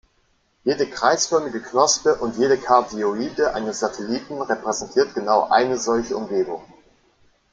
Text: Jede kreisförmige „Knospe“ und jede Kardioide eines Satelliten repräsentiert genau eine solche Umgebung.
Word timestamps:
Jede 0.63 0.87
kreisförmige 0.89 1.61
„Knospe“ 1.61 2.15
und 2.15 2.35
jede 2.39 2.57
Kardioide 2.57 3.53
eines 3.53 3.81
Satelliten 3.81 4.41
repräsentiert 4.41 5.13
genau 5.13 5.43
eine 5.49 5.77
solche 5.77 6.17
Umgebung. 6.17 6.63